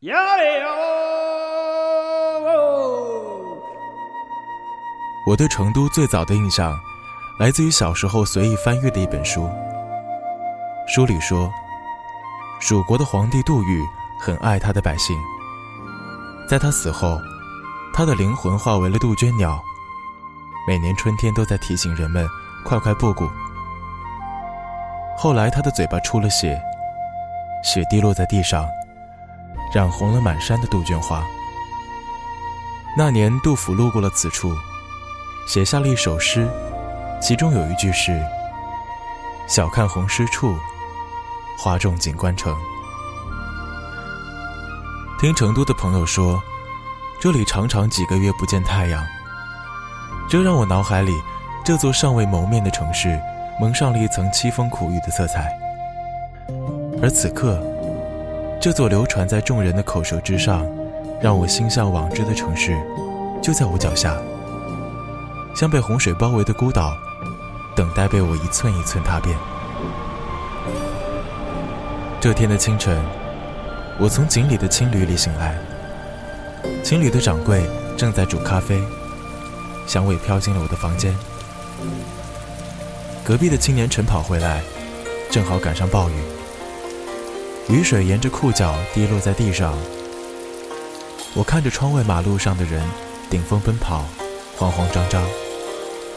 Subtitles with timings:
[0.00, 0.72] 呀嘞哦！
[5.26, 6.74] 我对成都最早的印象，
[7.38, 9.50] 来自于小时候随意翻阅的一本书。
[10.88, 11.52] 书里说，
[12.60, 13.86] 蜀国的皇帝杜预
[14.18, 15.14] 很爱他的百姓，
[16.48, 17.20] 在他死后，
[17.92, 19.62] 他的灵魂化为了杜鹃鸟，
[20.66, 22.26] 每年春天都在提醒人们
[22.64, 23.28] 快快布谷。
[25.14, 26.58] 后来他的嘴巴出了血，
[27.62, 28.66] 血滴落在地上。
[29.72, 31.24] 染红了满山的杜鹃花。
[32.96, 34.52] 那年，杜甫路过了此处，
[35.46, 36.48] 写下了一首诗，
[37.22, 38.20] 其中有一句是
[39.46, 40.56] ：“晓看红湿处，
[41.56, 42.56] 花重锦官城。”
[45.20, 46.42] 听成都的朋友说，
[47.20, 49.06] 这里常常几个月不见太阳，
[50.28, 51.16] 这让我脑海里
[51.64, 53.20] 这座尚未谋面的城市
[53.60, 55.56] 蒙上了一层凄风苦雨的色彩。
[57.00, 57.62] 而此刻。
[58.60, 60.66] 这座流传在众人的口舌之上，
[61.18, 62.78] 让我心向往之的城市，
[63.42, 64.14] 就在我脚下，
[65.54, 66.94] 像被洪水包围的孤岛，
[67.74, 69.34] 等待被我一寸一寸踏遍。
[72.20, 73.02] 这天的清晨，
[73.98, 75.58] 我从井里的青旅里醒来，
[76.84, 77.64] 青旅的掌柜
[77.96, 78.78] 正在煮咖啡，
[79.86, 81.16] 香味飘进了我的房间。
[83.24, 84.60] 隔壁的青年晨跑回来，
[85.30, 86.39] 正好赶上暴雨。
[87.70, 89.78] 雨水沿着裤脚滴落在地上，
[91.34, 92.82] 我看着窗外马路上的人
[93.30, 94.04] 顶风奔跑，
[94.56, 95.22] 慌慌张张。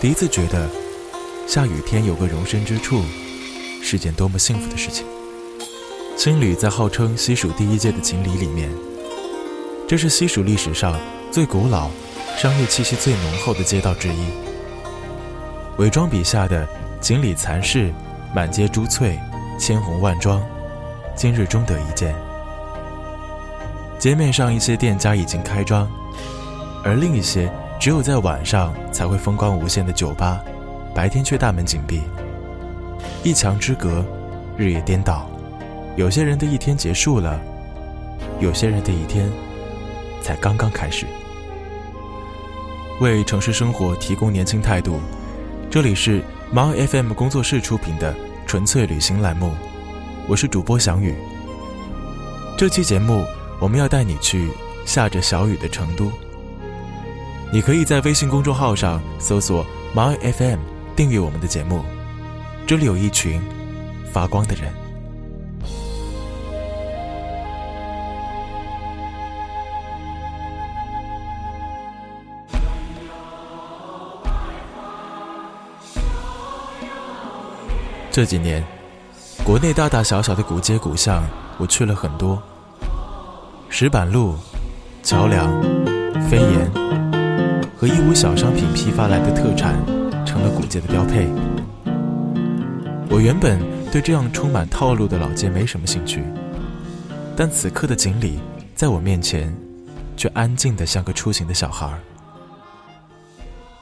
[0.00, 0.68] 第一次觉得，
[1.46, 3.00] 下雨天有个容身之处，
[3.80, 5.06] 是件多么幸福的事情。
[6.16, 8.68] 青旅在号称西蜀第一街的锦里里面，
[9.86, 10.98] 这是西蜀历史上
[11.30, 11.88] 最古老、
[12.36, 14.26] 商业气息最浓厚的街道之一。
[15.78, 16.68] 伪装笔下的
[17.00, 17.94] 锦里残市，
[18.34, 19.16] 满街珠翠，
[19.60, 20.42] 千红万妆。
[21.16, 22.14] 今日终得一见。
[23.98, 25.90] 街面上一些店家已经开张，
[26.84, 27.50] 而另一些
[27.80, 30.38] 只有在晚上才会风光无限的酒吧，
[30.94, 32.02] 白天却大门紧闭。
[33.24, 34.04] 一墙之隔，
[34.58, 35.28] 日夜颠倒。
[35.96, 37.40] 有些人的一天结束了，
[38.38, 39.32] 有些人的一天
[40.20, 41.06] 才刚刚开始。
[43.00, 45.00] 为城市生活提供年轻态度，
[45.70, 46.22] 这里是
[46.52, 48.14] 猫 FM 工作室出品的
[48.46, 49.52] 纯粹旅行栏目。
[50.28, 51.14] 我是主播翔宇。
[52.58, 53.24] 这期节目
[53.60, 54.48] 我们要带你去
[54.84, 56.10] 下着小雨的成都。
[57.52, 60.58] 你可以在微信公众号上搜索 “my FM”
[60.96, 61.84] 订阅我们的节目，
[62.66, 63.40] 这里有一群
[64.12, 64.72] 发光的人。
[78.10, 78.75] 这几年。
[79.46, 81.22] 国内大大小小的古街古巷，
[81.56, 82.42] 我去了很多。
[83.68, 84.34] 石板路、
[85.04, 85.62] 桥梁、
[86.28, 86.68] 飞檐
[87.78, 89.76] 和义乌小商品批发来的特产，
[90.26, 91.28] 成了古街的标配。
[93.08, 93.60] 我原本
[93.92, 96.24] 对这样充满套路的老街没什么兴趣，
[97.36, 98.40] 但此刻的锦里
[98.74, 99.56] 在我面前，
[100.16, 101.88] 却安静的像个出行的小孩。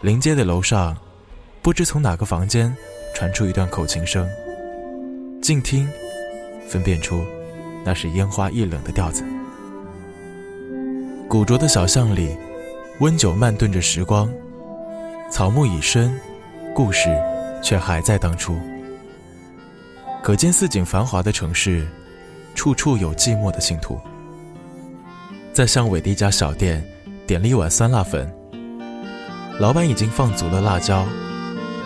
[0.02, 0.94] 临街的楼上，
[1.62, 2.76] 不知从哪个房间
[3.14, 4.28] 传出一段口琴声。
[5.44, 5.86] 静听，
[6.66, 7.22] 分辨出
[7.84, 9.22] 那是烟花易冷的调子。
[11.28, 12.34] 古拙的小巷里，
[13.00, 14.26] 温酒慢炖着时光，
[15.30, 16.18] 草木已深，
[16.74, 17.10] 故事
[17.62, 18.56] 却还在当初。
[20.22, 21.86] 可见似锦繁华的城市，
[22.54, 24.00] 处处有寂寞的信徒。
[25.52, 26.82] 在巷尾的一家小店，
[27.26, 28.34] 点了一碗酸辣粉。
[29.60, 31.06] 老板已经放足了辣椒，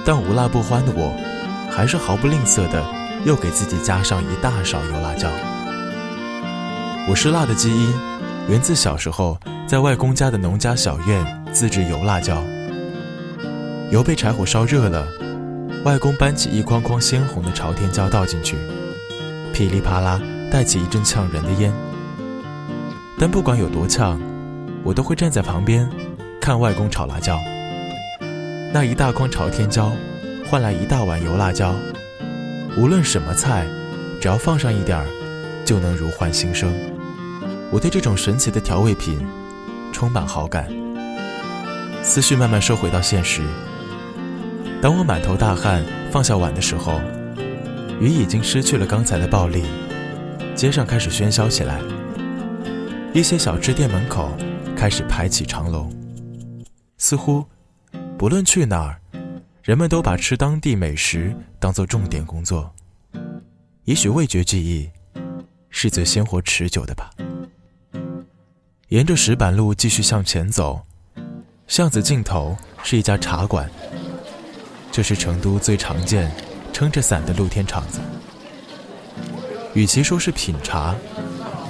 [0.06, 1.12] 但无辣不欢的我，
[1.68, 2.97] 还是毫不吝啬的。
[3.28, 5.28] 又给自己加上一大勺油辣椒。
[7.06, 7.92] 我是辣的基因，
[8.48, 12.42] 源自小时候在外公家的农家小院自制油辣椒。
[13.90, 15.06] 油被柴火烧热了，
[15.84, 18.56] 外公搬起一筐筐鲜红的朝天椒倒进去，
[19.52, 20.18] 噼里啪啦
[20.50, 21.70] 带起一阵呛人的烟。
[23.18, 24.18] 但不管有多呛，
[24.82, 25.86] 我都会站在旁边
[26.40, 27.38] 看外公炒辣椒。
[28.72, 29.92] 那一大筐朝天椒，
[30.50, 31.74] 换来一大碗油辣椒。
[32.78, 33.66] 无论什么菜，
[34.20, 35.06] 只要放上一点儿，
[35.64, 36.72] 就能如换新生。
[37.72, 39.18] 我对这种神奇的调味品
[39.92, 40.68] 充满好感。
[42.04, 43.42] 思绪慢慢收回到现实。
[44.80, 47.00] 当我满头大汗放下碗的时候，
[48.00, 49.64] 雨已经失去了刚才的暴力，
[50.54, 51.80] 街上开始喧嚣起来。
[53.12, 54.30] 一些小吃店门口
[54.76, 55.92] 开始排起长龙，
[56.96, 57.44] 似乎
[58.16, 59.00] 不论去哪儿。
[59.68, 62.74] 人们都把吃当地美食当做重点工作，
[63.84, 64.88] 也许味觉记忆
[65.68, 67.10] 是最鲜活持久的吧。
[68.88, 70.80] 沿着石板路继续向前走，
[71.66, 73.70] 巷子尽头是一家茶馆。
[74.90, 76.32] 这是成都最常见
[76.72, 78.00] 撑着伞的露天场子。
[79.74, 80.96] 与其说是品茶，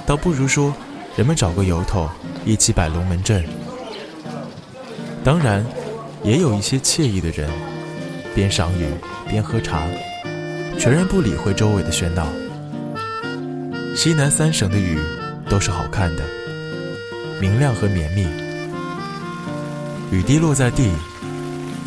[0.05, 0.73] 倒不如说
[1.17, 2.09] 人们找个由头
[2.45, 3.45] 一起摆龙门阵。
[5.21, 5.65] 当然，
[6.23, 7.51] 也有一些惬意的人，
[8.35, 8.85] 边赏雨
[9.27, 9.87] 边喝茶，
[10.77, 12.27] 全然不理会周围的喧闹。
[13.95, 14.99] 西南三省的雨
[15.49, 16.23] 都是好看的。
[17.41, 18.27] 明亮和绵密，
[20.11, 20.91] 雨滴落在地，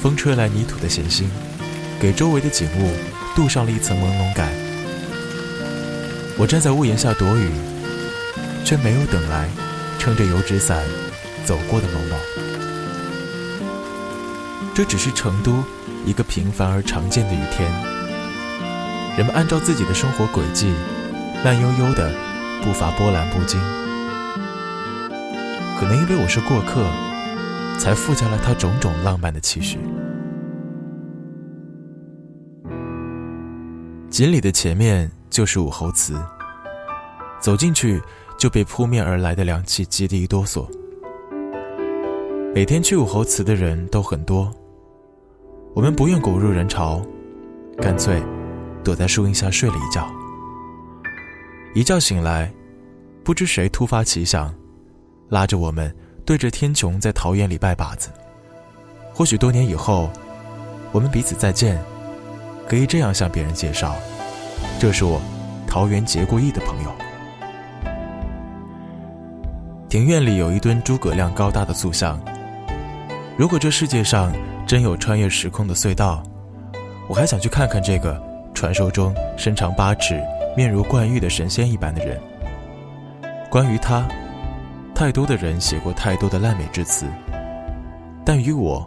[0.02, 1.24] 风吹来泥土的咸腥，
[2.00, 2.90] 给周围的景物
[3.34, 4.50] 镀上了一层朦胧感。
[6.38, 7.50] 我站在屋檐下躲雨，
[8.64, 9.46] 却没有等来
[9.98, 10.82] 撑着油纸伞
[11.44, 12.16] 走过的某某。
[14.74, 15.62] 这只是成都
[16.06, 17.70] 一个平凡而常见的雨天，
[19.18, 20.72] 人们按照自己的生活轨迹，
[21.44, 22.10] 慢悠悠的
[22.62, 23.60] 步伐波澜不惊。
[25.78, 26.86] 可能因为我是过客，
[27.78, 29.78] 才附加了他种种浪漫的期许。
[34.08, 36.14] 锦里的前面就是武侯祠，
[37.40, 38.00] 走进去
[38.38, 40.66] 就被扑面而来的凉气激得一哆嗦。
[42.54, 44.52] 每天去武侯祠的人都很多，
[45.74, 47.00] 我们不愿裹入人潮，
[47.78, 48.22] 干脆
[48.84, 50.06] 躲在树荫下睡了一觉。
[51.74, 52.52] 一觉醒来，
[53.24, 54.54] 不知谁突发奇想。
[55.30, 55.94] 拉着我们
[56.26, 58.10] 对着天穹在桃园里拜把子。
[59.14, 60.10] 或许多年以后，
[60.92, 61.82] 我们彼此再见，
[62.68, 63.96] 可以这样向别人介绍：
[64.78, 65.22] 这是我
[65.66, 66.92] 桃园结过义的朋友。
[69.88, 72.20] 庭院里有一尊诸葛亮高大的塑像。
[73.38, 74.30] 如果这世界上
[74.72, 76.22] 真有穿越时空的隧道，
[77.06, 78.18] 我还想去看看这个
[78.54, 80.18] 传说中身长八尺、
[80.56, 82.18] 面如冠玉的神仙一般的人。
[83.50, 84.08] 关于他。
[84.94, 87.04] 太多的人写过太多的烂美之词，
[88.24, 88.86] 但于我，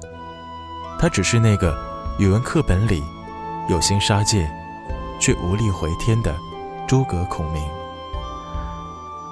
[0.97, 1.77] 他只是那个
[2.17, 3.03] 语文课本里
[3.69, 4.49] 有心杀戒，
[5.19, 6.33] 却无力回天的
[6.87, 7.63] 诸葛孔明。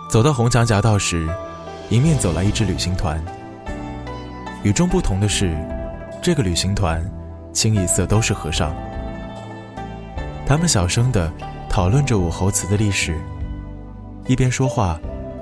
[0.07, 1.27] 走到红墙夹道时，
[1.89, 3.19] 迎面走来一支旅行团。
[4.61, 5.55] 与众不同的是，
[6.23, 7.03] 这个旅行团
[7.51, 8.73] 清一色都是和尚。
[10.45, 11.29] 他们小声地
[11.69, 13.19] 讨论着武侯祠的历史，
[14.25, 14.97] 一边说话，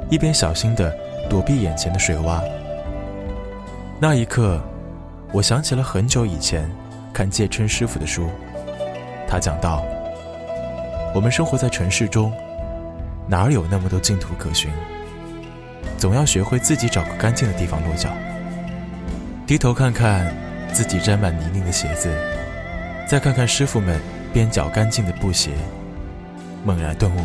[0.10, 0.92] 一边小心地。
[1.30, 2.42] 躲避眼前的水洼。
[4.02, 4.60] 那一刻，
[5.32, 6.70] 我想起了很久以前
[7.14, 8.28] 看戒琛师傅的书。
[9.30, 9.82] 他讲到，
[11.16, 12.34] 我们生活在城市中，
[13.30, 14.70] 哪儿有那么多净土可寻？
[15.98, 18.10] 总要学会自己找个干净的地方落脚。
[19.48, 20.36] 低头看看
[20.74, 22.10] 自己沾满泥泞的鞋子，
[23.08, 24.00] 再看看师傅们
[24.34, 25.52] 边脚干净的布鞋，
[26.64, 27.20] 猛然顿悟。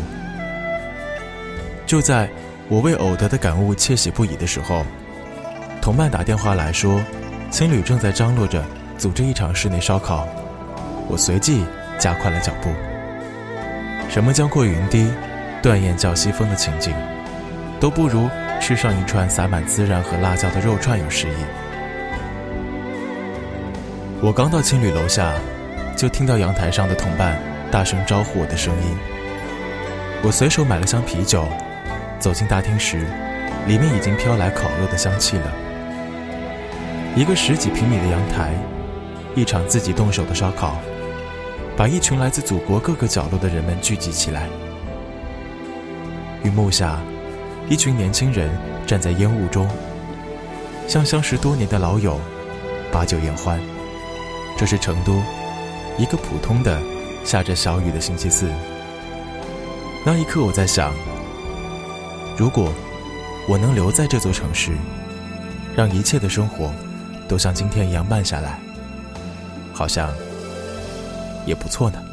[1.85, 2.29] 就在。
[2.69, 4.83] 我为偶得的感悟窃喜不已的时候，
[5.81, 7.01] 同伴打电话来说，
[7.49, 8.61] 青旅正在张罗着
[8.97, 10.27] 组织一场室内烧烤。
[11.07, 11.63] 我随即
[11.97, 12.69] 加快了脚步。
[14.09, 15.09] 什么江阔云低，
[15.63, 16.93] 断雁叫西风的情景，
[17.79, 18.29] 都不如
[18.59, 21.66] 吃上一串撒满孜然和辣椒的肉串有诗意。
[24.19, 25.31] 我刚到青旅楼下，
[25.95, 28.97] 就听到阳台上的同伴大声招呼我的声音。
[30.23, 31.47] 我随手买了箱啤酒。
[32.19, 33.05] 走进大厅时，
[33.67, 35.53] 里面已经飘来烤肉的香气了。
[37.15, 38.55] 一个十几平米的阳台，
[39.35, 40.77] 一场自己动手的烧烤，
[41.77, 44.49] 把一群来自祖国各个角落的人们聚集起来。
[46.43, 46.99] 雨幕下，
[47.69, 48.49] 一群年轻人
[48.87, 49.69] 站在烟雾中，
[50.87, 52.19] 像相识多年的老友，
[52.91, 53.59] 把酒言欢。
[54.57, 55.21] 这是成都，
[55.99, 56.81] 一个普通的
[57.23, 58.49] 下着小雨的星期四。
[60.03, 60.91] 那一刻，我在想。
[62.35, 62.71] 如果
[63.47, 64.71] 我能留在这座城市，
[65.75, 66.71] 让一切的生活
[67.27, 68.59] 都像今天一样慢下来，
[69.73, 70.11] 好像
[71.45, 72.03] 也不错呢。